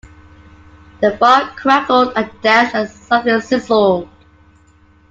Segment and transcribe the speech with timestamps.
[0.99, 4.09] The fire crackled and danced, and something sizzled.